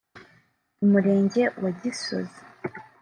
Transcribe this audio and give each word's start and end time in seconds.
Umurenge 0.83 1.41
wa 1.61 1.71
Gisozi 1.79 2.39